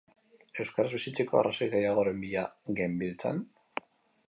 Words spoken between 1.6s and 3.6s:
gehiagoren bila genbiltzan?